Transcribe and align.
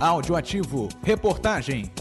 Áudio 0.00 0.34
ativo. 0.34 0.88
Reportagem. 1.02 1.92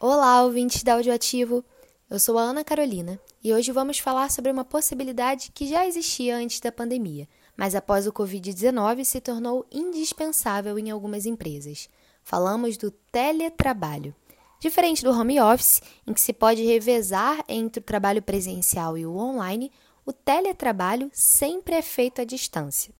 Olá, 0.00 0.42
ouvintes 0.42 0.82
da 0.82 0.94
Audioativo. 0.94 1.64
Eu 2.10 2.18
sou 2.18 2.36
a 2.36 2.42
Ana 2.42 2.64
Carolina 2.64 3.20
e 3.40 3.54
hoje 3.54 3.70
vamos 3.70 4.00
falar 4.00 4.32
sobre 4.32 4.50
uma 4.50 4.64
possibilidade 4.64 5.52
que 5.54 5.68
já 5.68 5.86
existia 5.86 6.36
antes 6.36 6.58
da 6.58 6.72
pandemia, 6.72 7.28
mas 7.56 7.76
após 7.76 8.08
o 8.08 8.12
Covid-19 8.12 9.04
se 9.04 9.20
tornou 9.20 9.64
indispensável 9.70 10.76
em 10.76 10.90
algumas 10.90 11.24
empresas. 11.24 11.88
Falamos 12.24 12.76
do 12.76 12.90
teletrabalho. 12.90 14.12
Diferente 14.58 15.04
do 15.04 15.12
home 15.12 15.40
office, 15.40 15.80
em 16.04 16.12
que 16.12 16.20
se 16.20 16.32
pode 16.32 16.64
revezar 16.64 17.44
entre 17.46 17.78
o 17.78 17.84
trabalho 17.84 18.22
presencial 18.22 18.98
e 18.98 19.06
o 19.06 19.16
online, 19.16 19.70
o 20.06 20.12
teletrabalho 20.12 21.10
sempre 21.12 21.74
é 21.74 21.82
feito 21.82 22.22
à 22.22 22.24
distância. 22.24 22.94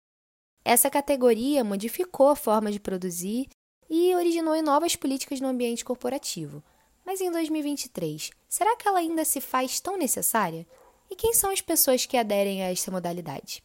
Essa 0.65 0.91
categoria 0.91 1.63
modificou 1.63 2.29
a 2.31 2.37
forma 2.37 2.73
de 2.73 2.81
produzir 2.81 3.49
e 3.89 4.13
originou 4.17 4.61
novas 4.61 4.97
políticas 4.97 5.41
no 5.41 5.47
ambiente 5.47 5.85
corporativo. 5.85 6.61
Mas 7.05 7.21
em 7.21 7.31
2023, 7.31 8.31
será 8.49 8.75
que 8.75 8.89
ela 8.89 8.99
ainda 8.99 9.25
se 9.25 9.41
faz 9.41 9.79
tão 9.79 9.97
necessária? 9.97 10.67
E 11.09 11.15
quem 11.15 11.33
são 11.33 11.51
as 11.53 11.61
pessoas 11.61 12.05
que 12.05 12.17
aderem 12.17 12.65
a 12.65 12.73
esta 12.73 12.91
modalidade? 12.91 13.63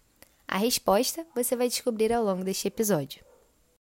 A 0.48 0.60
resposta 0.60 1.26
você 1.34 1.56
vai 1.56 1.68
descobrir 1.68 2.14
ao 2.14 2.24
longo 2.24 2.44
deste 2.44 2.68
episódio. 2.68 3.26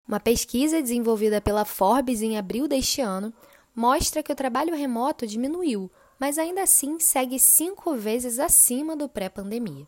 Uma 0.05 0.19
pesquisa 0.19 0.81
desenvolvida 0.81 1.39
pela 1.39 1.63
Forbes 1.63 2.21
em 2.21 2.37
abril 2.37 2.67
deste 2.67 2.99
ano 2.99 3.33
mostra 3.73 4.21
que 4.21 4.33
o 4.33 4.35
trabalho 4.35 4.75
remoto 4.75 5.25
diminuiu, 5.25 5.89
mas 6.19 6.37
ainda 6.37 6.63
assim 6.63 6.99
segue 6.99 7.39
cinco 7.39 7.95
vezes 7.95 8.39
acima 8.39 8.95
do 8.95 9.09
pré-pandemia. 9.09 9.87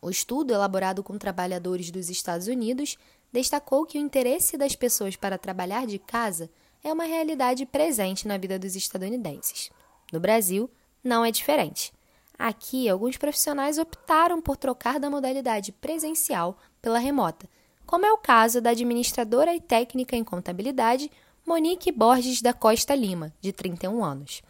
O 0.00 0.10
estudo, 0.10 0.52
elaborado 0.52 1.02
com 1.02 1.16
trabalhadores 1.16 1.90
dos 1.90 2.10
Estados 2.10 2.46
Unidos, 2.46 2.96
destacou 3.32 3.84
que 3.84 3.98
o 3.98 4.00
interesse 4.00 4.56
das 4.56 4.76
pessoas 4.76 5.16
para 5.16 5.38
trabalhar 5.38 5.86
de 5.86 5.98
casa 5.98 6.50
é 6.82 6.92
uma 6.92 7.04
realidade 7.04 7.64
presente 7.64 8.28
na 8.28 8.36
vida 8.36 8.58
dos 8.58 8.76
estadunidenses. 8.76 9.70
No 10.12 10.20
Brasil, 10.20 10.70
não 11.02 11.24
é 11.24 11.30
diferente. 11.30 11.92
Aqui, 12.38 12.88
alguns 12.88 13.16
profissionais 13.16 13.78
optaram 13.78 14.40
por 14.42 14.56
trocar 14.56 15.00
da 15.00 15.08
modalidade 15.08 15.72
presencial 15.72 16.58
pela 16.82 16.98
remota, 16.98 17.48
como 17.86 18.04
é 18.04 18.12
o 18.12 18.18
caso 18.18 18.60
da 18.60 18.70
administradora 18.70 19.54
e 19.54 19.60
técnica 19.60 20.16
em 20.16 20.24
contabilidade 20.24 21.10
Monique 21.46 21.92
Borges 21.92 22.40
da 22.40 22.52
Costa 22.52 22.94
Lima, 22.94 23.32
de 23.40 23.52
31 23.52 24.02
anos. 24.04 24.42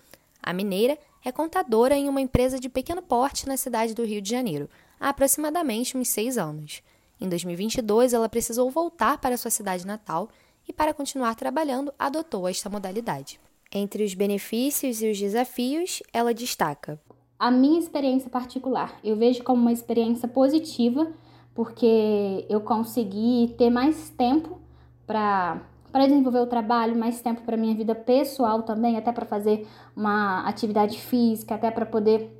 A 0.42 0.52
mineira 0.52 0.98
é 1.24 1.32
contadora 1.32 1.96
em 1.96 2.08
uma 2.08 2.20
empresa 2.20 2.60
de 2.60 2.68
pequeno 2.68 3.00
porte 3.00 3.48
na 3.48 3.56
cidade 3.56 3.94
do 3.94 4.04
Rio 4.04 4.20
de 4.20 4.30
Janeiro, 4.30 4.68
há 5.00 5.08
aproximadamente 5.08 5.96
uns 5.96 6.08
seis 6.08 6.36
anos. 6.36 6.82
Em 7.20 7.28
2022, 7.28 8.12
ela 8.12 8.28
precisou 8.28 8.70
voltar 8.70 9.18
para 9.18 9.36
sua 9.36 9.50
cidade 9.50 9.86
natal 9.86 10.28
e, 10.68 10.72
para 10.72 10.92
continuar 10.92 11.34
trabalhando, 11.34 11.94
adotou 11.98 12.46
esta 12.46 12.68
modalidade. 12.68 13.40
Entre 13.72 14.04
os 14.04 14.14
benefícios 14.14 15.00
e 15.00 15.10
os 15.10 15.18
desafios, 15.18 16.02
ela 16.12 16.34
destaca: 16.34 17.00
A 17.38 17.50
minha 17.50 17.80
experiência 17.80 18.28
particular, 18.28 18.98
eu 19.02 19.16
vejo 19.16 19.42
como 19.42 19.62
uma 19.62 19.72
experiência 19.72 20.28
positiva, 20.28 21.10
porque 21.54 22.44
eu 22.48 22.60
consegui 22.60 23.54
ter 23.56 23.70
mais 23.70 24.10
tempo 24.10 24.60
para 25.06 25.62
para 25.94 26.08
desenvolver 26.08 26.40
o 26.40 26.46
trabalho, 26.48 26.98
mais 26.98 27.20
tempo 27.20 27.42
para 27.42 27.56
minha 27.56 27.72
vida 27.72 27.94
pessoal 27.94 28.64
também, 28.64 28.96
até 28.96 29.12
para 29.12 29.24
fazer 29.24 29.64
uma 29.94 30.40
atividade 30.44 31.00
física, 31.00 31.54
até 31.54 31.70
para 31.70 31.86
poder 31.86 32.36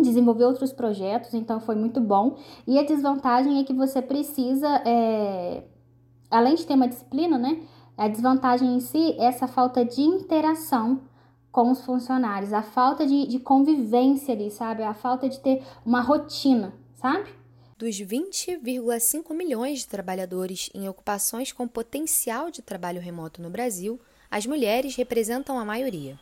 desenvolver 0.00 0.44
outros 0.44 0.72
projetos, 0.72 1.32
então 1.32 1.60
foi 1.60 1.76
muito 1.76 2.00
bom. 2.00 2.36
E 2.66 2.76
a 2.76 2.82
desvantagem 2.82 3.60
é 3.60 3.62
que 3.62 3.72
você 3.72 4.02
precisa 4.02 4.82
é, 4.84 5.62
além 6.28 6.56
de 6.56 6.66
ter 6.66 6.74
uma 6.74 6.88
disciplina, 6.88 7.38
né? 7.38 7.60
A 7.96 8.08
desvantagem 8.08 8.74
em 8.74 8.80
si 8.80 9.12
é 9.16 9.26
essa 9.26 9.46
falta 9.46 9.84
de 9.84 10.02
interação 10.02 11.02
com 11.52 11.70
os 11.70 11.84
funcionários, 11.84 12.52
a 12.52 12.62
falta 12.62 13.06
de, 13.06 13.28
de 13.28 13.38
convivência 13.38 14.34
ali, 14.34 14.50
sabe? 14.50 14.82
A 14.82 14.92
falta 14.92 15.28
de 15.28 15.38
ter 15.38 15.62
uma 15.86 16.00
rotina, 16.00 16.74
sabe? 16.96 17.30
Dos 17.78 17.94
20,5 17.94 19.32
milhões 19.32 19.78
de 19.78 19.86
trabalhadores 19.86 20.68
em 20.74 20.88
ocupações 20.88 21.52
com 21.52 21.68
potencial 21.68 22.50
de 22.50 22.60
trabalho 22.60 23.00
remoto 23.00 23.40
no 23.40 23.48
Brasil, 23.48 24.00
as 24.28 24.44
mulheres 24.44 24.96
representam 24.96 25.56
a 25.56 25.64
maioria. 25.64 26.18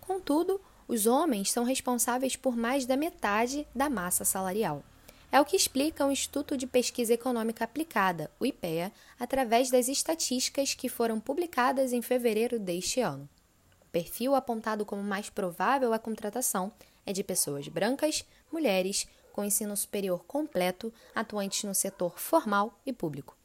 Contudo, 0.00 0.60
os 0.86 1.08
homens 1.08 1.50
são 1.50 1.64
responsáveis 1.64 2.36
por 2.36 2.56
mais 2.56 2.86
da 2.86 2.96
metade 2.96 3.66
da 3.74 3.90
massa 3.90 4.24
salarial. 4.24 4.84
É 5.32 5.40
o 5.40 5.44
que 5.44 5.56
explica 5.56 6.06
o 6.06 6.12
Instituto 6.12 6.56
de 6.56 6.64
Pesquisa 6.64 7.12
Econômica 7.12 7.64
Aplicada, 7.64 8.30
o 8.38 8.46
IPEA, 8.46 8.92
através 9.18 9.68
das 9.68 9.88
estatísticas 9.88 10.74
que 10.74 10.88
foram 10.88 11.18
publicadas 11.18 11.92
em 11.92 12.00
fevereiro 12.00 12.56
deste 12.56 13.00
ano. 13.00 13.28
O 13.82 13.86
perfil 13.90 14.36
apontado 14.36 14.86
como 14.86 15.02
mais 15.02 15.28
provável 15.28 15.92
à 15.92 15.98
contratação 15.98 16.70
é 17.04 17.12
de 17.12 17.24
pessoas 17.24 17.66
brancas, 17.66 18.24
mulheres, 18.52 19.08
com 19.30 19.44
ensino 19.44 19.76
superior 19.76 20.24
completo, 20.24 20.92
atuantes 21.14 21.62
no 21.64 21.74
setor 21.74 22.18
formal 22.18 22.78
e 22.84 22.92
público. 22.92 23.36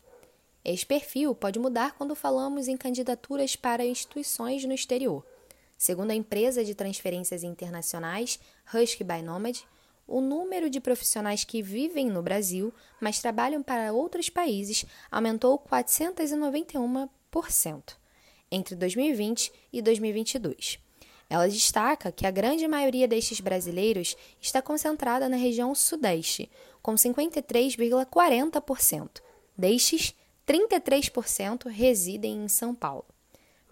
Este 0.64 0.86
perfil 0.86 1.36
pode 1.36 1.60
mudar 1.60 1.94
quando 1.94 2.16
falamos 2.16 2.68
em 2.68 2.76
candidaturas 2.76 3.56
para 3.56 3.86
instituições 3.86 4.66
no 4.66 4.74
exterior. 4.74 5.24
Segundo 5.78 6.12
a 6.12 6.16
empresa 6.16 6.66
de 6.66 6.74
transferências 6.74 7.44
internacionais 7.44 8.40
Husky 8.74 9.04
by 9.04 9.22
Nomad, 9.22 9.60
o 10.08 10.22
número 10.22 10.70
de 10.70 10.80
profissionais 10.80 11.44
que 11.44 11.62
vivem 11.62 12.10
no 12.10 12.22
Brasil, 12.22 12.74
mas 13.00 13.20
trabalham 13.20 13.62
para 13.62 13.94
outros 13.94 14.30
países, 14.30 14.86
aumentou 15.12 15.60
491% 15.60 17.98
entre 18.52 18.76
2020 18.76 19.52
e 19.74 19.82
2022. 19.82 20.85
Ela 21.30 21.48
destaca 21.50 22.12
que 22.12 22.28
a 22.28 22.32
grande 22.32 22.68
maioria 22.68 23.08
destes 23.08 23.40
brasileiros 23.40 24.18
está 24.40 24.62
concentrada 24.62 25.28
na 25.28 25.38
região 25.38 25.74
Sudeste, 25.74 26.48
com 26.82 26.96
53,40%. 26.96 29.22
Destes, 29.58 30.14
33% 30.48 31.68
residem 31.68 32.44
em 32.44 32.48
São 32.48 32.76
Paulo. 32.76 33.06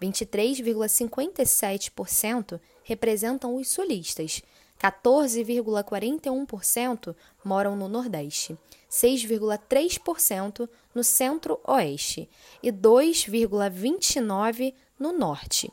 23,57% 0.02 2.60
representam 2.82 3.54
os 3.54 3.68
sulistas, 3.68 4.42
14,41% 4.82 7.14
moram 7.44 7.76
no 7.76 7.88
Nordeste, 7.88 8.58
6,3% 8.90 10.68
no 10.94 11.04
Centro-Oeste 11.04 12.28
e 12.62 12.72
2,29% 12.72 14.74
no 14.98 15.12
Norte. 15.12 15.70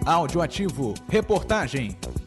Áudio 0.05 0.41
ativo. 0.41 0.93
Reportagem. 1.09 1.97